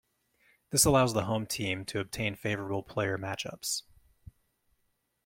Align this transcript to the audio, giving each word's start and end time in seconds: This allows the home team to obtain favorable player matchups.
This 0.71 0.83
allows 0.83 1.13
the 1.13 1.25
home 1.25 1.45
team 1.45 1.85
to 1.85 1.99
obtain 1.99 2.33
favorable 2.35 2.81
player 2.81 3.19
matchups. 3.19 3.83